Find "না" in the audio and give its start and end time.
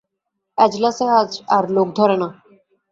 2.21-2.27